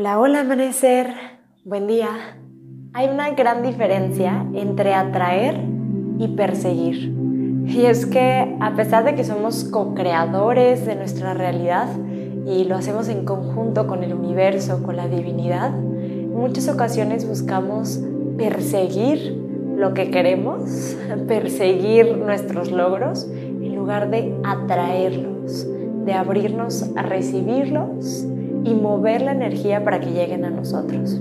Hola, 0.00 0.18
hola 0.18 0.40
amanecer, 0.40 1.08
buen 1.62 1.86
día. 1.86 2.08
Hay 2.94 3.10
una 3.10 3.32
gran 3.32 3.62
diferencia 3.62 4.46
entre 4.54 4.94
atraer 4.94 5.60
y 6.18 6.28
perseguir. 6.28 7.14
Y 7.66 7.84
es 7.84 8.06
que 8.06 8.56
a 8.60 8.74
pesar 8.76 9.04
de 9.04 9.14
que 9.14 9.24
somos 9.24 9.64
co-creadores 9.64 10.86
de 10.86 10.96
nuestra 10.96 11.34
realidad 11.34 11.86
y 12.46 12.64
lo 12.64 12.76
hacemos 12.76 13.10
en 13.10 13.26
conjunto 13.26 13.86
con 13.86 14.02
el 14.02 14.14
universo, 14.14 14.82
con 14.82 14.96
la 14.96 15.06
divinidad, 15.06 15.78
en 15.78 16.34
muchas 16.34 16.70
ocasiones 16.70 17.28
buscamos 17.28 18.00
perseguir 18.38 19.36
lo 19.76 19.92
que 19.92 20.10
queremos, 20.10 20.96
perseguir 21.28 22.16
nuestros 22.16 22.72
logros, 22.72 23.28
en 23.30 23.76
lugar 23.76 24.08
de 24.08 24.34
atraerlos, 24.44 25.68
de 26.06 26.14
abrirnos 26.14 26.90
a 26.96 27.02
recibirlos 27.02 28.24
y 28.64 28.74
mover 28.74 29.22
la 29.22 29.32
energía 29.32 29.84
para 29.84 30.00
que 30.00 30.10
lleguen 30.10 30.44
a 30.44 30.50
nosotros. 30.50 31.20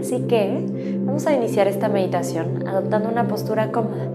Así 0.00 0.22
que 0.22 0.64
vamos 1.04 1.26
a 1.26 1.34
iniciar 1.34 1.68
esta 1.68 1.88
meditación 1.88 2.66
adoptando 2.66 3.08
una 3.08 3.28
postura 3.28 3.70
cómoda. 3.70 4.08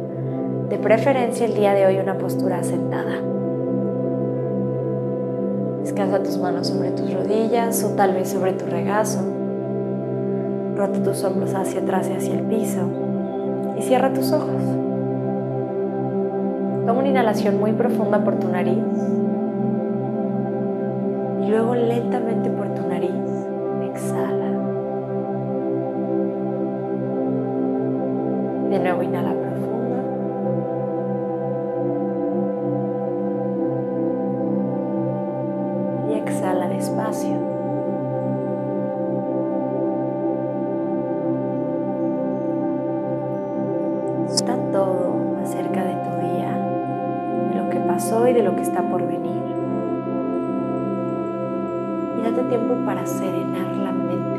De 0.70 0.80
preferencia 0.80 1.46
el 1.46 1.54
día 1.54 1.74
de 1.74 1.86
hoy 1.86 1.98
una 1.98 2.18
postura 2.18 2.64
sentada. 2.64 3.22
Descansa 5.82 6.24
tus 6.24 6.40
manos 6.40 6.68
sobre 6.68 6.90
tus 6.92 7.14
rodillas 7.14 7.84
o 7.84 7.90
tal 7.96 8.14
vez 8.14 8.30
sobre 8.30 8.54
tu 8.54 8.66
regazo. 8.66 9.20
Rota 10.76 11.04
tus 11.04 11.24
hombros 11.24 11.54
hacia 11.54 11.82
atrás 11.82 12.10
y 12.10 12.14
hacia 12.14 12.34
el 12.34 12.42
piso 12.42 12.82
y 13.78 13.84
cierra 13.84 14.12
tus 14.12 14.32
ojos. 14.32 14.64
Toma 16.88 17.00
una 17.00 17.10
inhalación 17.10 17.60
muy 17.60 17.74
profunda 17.74 18.24
por 18.24 18.40
tu 18.40 18.48
nariz 18.48 18.84
luego 21.50 21.76
lentamente 21.76 22.50
por 22.50 22.74
tu 22.74 22.88
nariz 22.88 23.12
exhala. 23.84 24.52
De 28.70 28.80
nuevo 28.80 29.04
inhala 29.04 29.34
profundo. 29.34 29.96
Y 36.10 36.14
exhala 36.16 36.68
despacio. 36.68 37.38
Está 44.28 44.58
todo 44.72 45.16
acerca 45.42 45.84
de 45.84 45.94
tu 45.94 46.10
día, 46.28 46.52
de 47.50 47.62
lo 47.62 47.70
que 47.70 47.80
pasó 47.88 48.28
y 48.28 48.34
de 48.34 48.44
lo 48.44 48.56
que 48.56 48.64
está 48.64 48.82
por 48.82 49.06
venir 49.08 49.55
tiempo 52.50 52.76
para 52.86 53.06
serenar 53.06 53.76
la 53.78 53.92
mente. 53.92 54.35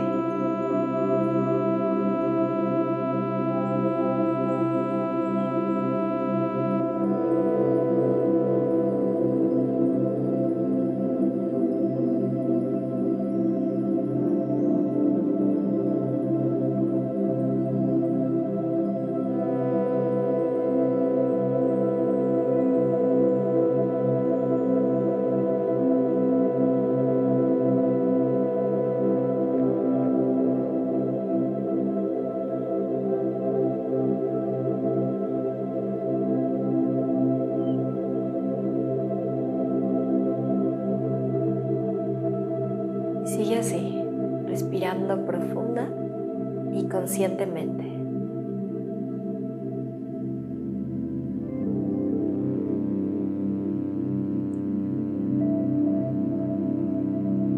Y 46.77 46.85
conscientemente. 46.89 47.85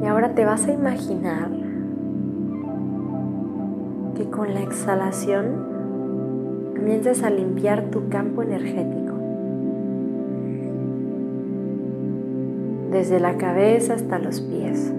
Y 0.00 0.06
ahora 0.06 0.34
te 0.34 0.44
vas 0.44 0.66
a 0.66 0.72
imaginar 0.72 1.50
que 4.16 4.30
con 4.30 4.54
la 4.54 4.62
exhalación 4.62 5.66
comienzas 6.76 7.24
a 7.24 7.30
limpiar 7.30 7.90
tu 7.90 8.08
campo 8.08 8.42
energético. 8.42 9.14
Desde 12.92 13.20
la 13.20 13.36
cabeza 13.36 13.94
hasta 13.94 14.18
los 14.18 14.40
pies. 14.40 14.92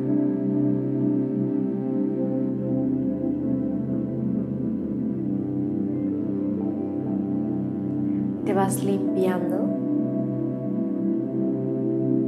Limpiando 8.77 9.57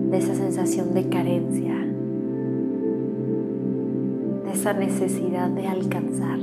de 0.09 0.18
esa 0.18 0.34
sensación 0.34 0.94
de 0.94 1.07
carencia, 1.07 1.75
de 4.44 4.52
esa 4.52 4.74
necesidad 4.74 5.50
de 5.50 5.68
alcanzar. 5.68 6.40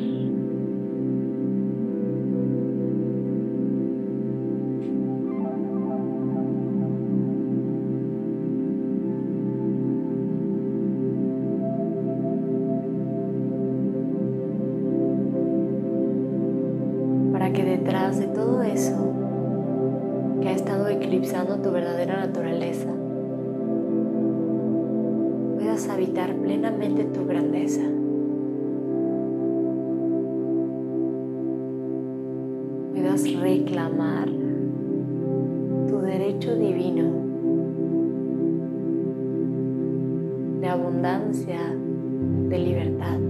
Para 17.33 17.53
que 17.53 17.65
detrás 17.65 18.19
de 18.19 18.27
todo 18.29 18.63
eso 18.63 19.18
que 20.41 20.49
ha 20.49 20.53
estado 20.53 20.89
eclipsando 20.89 21.57
tu 21.57 21.71
verdadera 21.71 22.27
naturaleza, 22.27 22.89
puedas 25.57 25.89
habitar 25.89 26.35
plenamente 26.37 27.05
tu 27.05 27.27
grandeza. 27.27 27.83
Puedas 32.93 33.33
reclamar 33.41 34.29
tu 35.89 35.99
derecho 35.99 36.55
divino 36.57 37.11
de 40.61 40.69
abundancia, 40.69 41.59
de 42.49 42.59
libertad. 42.59 43.28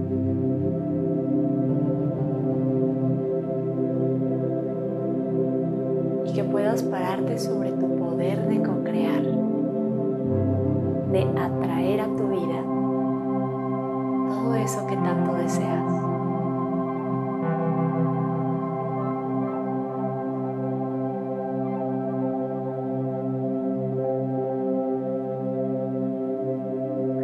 Pararte 6.89 7.37
sobre 7.37 7.71
tu 7.71 7.95
poder 7.97 8.47
de 8.47 8.61
co-crear, 8.61 9.21
de 11.11 11.21
atraer 11.39 12.01
a 12.01 12.07
tu 12.15 12.27
vida 12.27 12.63
todo 14.29 14.55
eso 14.55 14.87
que 14.87 14.95
tanto 14.95 15.33
deseas. 15.35 15.83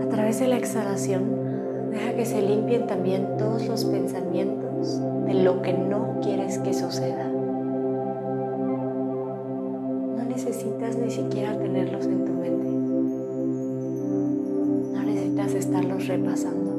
A 0.01 0.09
través 0.09 0.39
de 0.39 0.47
la 0.47 0.57
exhalación, 0.57 1.91
deja 1.91 2.13
que 2.13 2.25
se 2.25 2.41
limpien 2.41 2.87
también 2.87 3.37
todos 3.37 3.67
los 3.67 3.85
pensamientos 3.85 5.01
de 5.25 5.33
lo 5.33 5.61
que 5.61 5.73
no 5.73 6.19
quieres 6.21 6.59
que 6.59 6.73
suceda. 6.73 7.34
Necesitas 10.35 10.97
ni 10.97 11.09
siquiera 11.09 11.57
tenerlos 11.57 12.05
en 12.05 12.25
tu 12.25 12.33
mente. 12.33 12.69
No 14.93 15.03
necesitas 15.03 15.53
estarlos 15.53 16.07
repasando. 16.07 16.71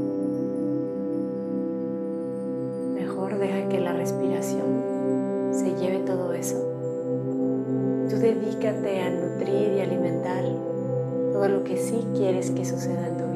Mejor 2.93 3.39
deja 3.39 3.67
que 3.71 3.81
la 3.81 3.95
respiración 3.95 5.53
se 5.53 5.75
lleve 5.77 6.01
todo 6.01 6.35
eso. 6.35 6.57
Tú 8.11 8.17
dedícate 8.17 9.01
a 9.01 9.11
nutrir 9.11 9.73
y 9.73 9.81
alimentar 9.81 10.45
todo 11.33 11.49
lo 11.49 11.65
que 11.65 11.79
sí 11.79 12.05
quieres 12.15 12.51
que 12.51 12.67
suceda 12.67 13.09
en 13.09 13.17
tu 13.17 13.25
vida. 13.25 13.36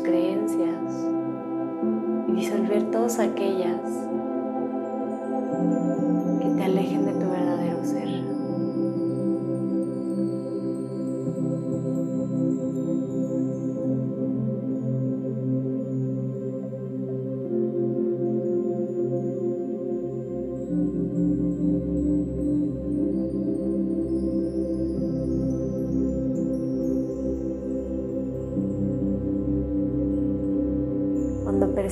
Creencias 0.00 1.06
y 2.28 2.32
disolver 2.32 2.90
todas 2.90 3.18
aquellas 3.18 3.80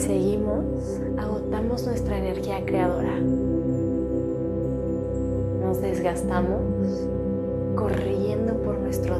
perseguimos, 0.00 0.64
agotamos 1.18 1.84
nuestra 1.84 2.16
energía 2.16 2.64
creadora. 2.64 3.18
Nos 5.60 5.82
desgastamos 5.82 6.62
corriendo 7.76 8.54
por 8.64 8.78
nuestro 8.78 9.18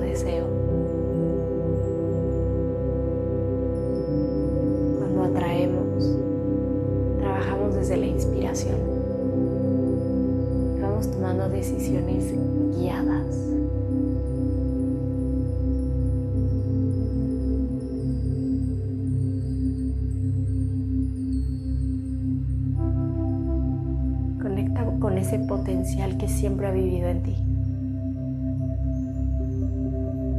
con 25.00 25.16
ese 25.16 25.38
potencial 25.38 26.18
que 26.18 26.28
siempre 26.28 26.66
ha 26.66 26.70
vivido 26.70 27.08
en 27.08 27.22
ti. 27.22 27.36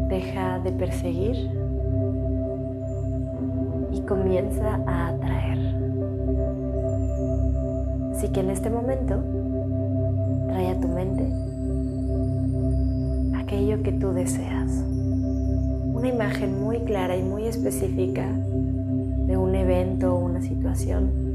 Deja 0.08 0.60
de 0.60 0.72
perseguir 0.72 1.36
y 3.92 4.02
comienza 4.02 4.80
a 4.86 5.08
atraer. 5.08 5.58
Así 8.12 8.30
que 8.30 8.42
en 8.42 8.52
este 8.52 8.70
momento 8.70 9.24
trae 10.48 10.70
a 10.70 10.80
tu 10.80 10.88
mente 10.88 11.28
aquello 13.36 13.82
que 13.82 13.92
tú 13.94 14.14
deseas. 14.14 14.72
Una 15.94 16.08
imagen 16.08 16.62
muy 16.62 16.80
clara 16.82 17.18
y 17.18 17.24
muy 17.24 17.46
específica 17.48 18.28
de 19.28 19.38
un 19.38 19.56
evento 19.56 20.16
o 20.16 20.20
una 20.20 20.42
situación 20.42 21.31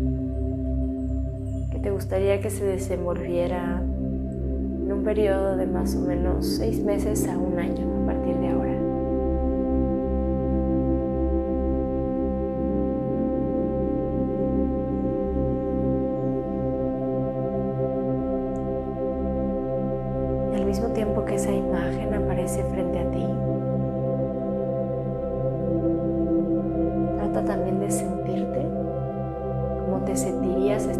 te 1.86 1.92
gustaría 1.92 2.40
que 2.40 2.50
se 2.50 2.64
desenvolviera 2.64 3.80
en 3.80 4.92
un 4.92 5.04
periodo 5.04 5.56
de 5.56 5.66
más 5.66 5.94
o 5.94 6.00
menos 6.00 6.44
seis 6.56 6.82
meses 6.82 7.28
a 7.28 7.38
un 7.38 7.60
año 7.60 7.95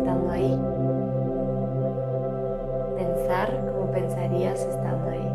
estando 0.06 0.30
ahí 0.30 0.56
pensar 2.94 3.72
como 3.72 3.90
pensarías 3.90 4.60
estando 4.60 5.10
ahí. 5.10 5.32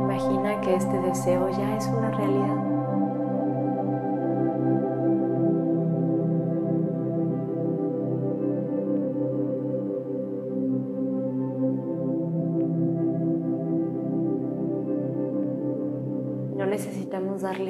Imagina 0.00 0.60
que 0.62 0.76
este 0.76 0.98
deseo 1.02 1.50
ya 1.50 1.76
es 1.76 1.86
una 1.88 2.10
realidad. 2.10 2.77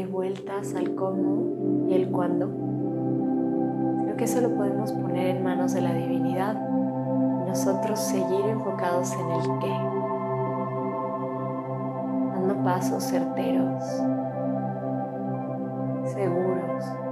Vueltas 0.07 0.75
al 0.75 0.95
cómo 0.95 1.87
y 1.89 1.95
el 1.95 2.11
cuándo, 2.11 2.47
sino 4.01 4.17
que 4.17 4.25
eso 4.25 4.41
lo 4.41 4.55
podemos 4.55 4.93
poner 4.93 5.37
en 5.37 5.43
manos 5.43 5.73
de 5.73 5.81
la 5.81 5.95
divinidad. 5.95 6.57
Y 7.43 7.49
nosotros 7.49 7.99
seguir 7.99 8.45
enfocados 8.47 9.13
en 9.15 9.31
el 9.31 9.59
qué, 9.61 9.75
dando 12.35 12.63
pasos 12.63 13.05
certeros, 13.05 13.85
seguros. 16.13 17.08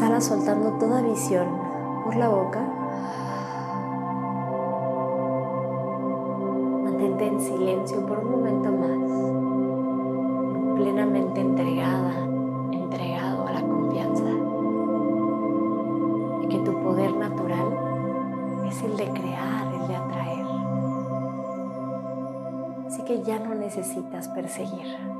Exhala 0.00 0.20
soltando 0.22 0.70
toda 0.78 1.02
visión 1.02 1.46
por 2.02 2.16
la 2.16 2.28
boca. 2.30 2.60
Mantente 6.84 7.26
en 7.26 7.38
silencio 7.38 8.06
por 8.06 8.20
un 8.20 8.30
momento 8.30 8.72
más, 8.72 8.98
plenamente 10.74 11.42
entregada, 11.42 12.14
entregado 12.72 13.46
a 13.46 13.52
la 13.52 13.60
confianza 13.60 14.24
de 16.40 16.48
que 16.48 16.58
tu 16.60 16.72
poder 16.82 17.14
natural 17.16 17.68
es 18.66 18.82
el 18.82 18.96
de 18.96 19.04
crear, 19.10 19.66
el 19.82 19.86
de 19.86 19.96
atraer. 19.96 20.46
Así 22.86 23.04
que 23.04 23.22
ya 23.22 23.38
no 23.38 23.54
necesitas 23.54 24.28
perseguir. 24.28 25.19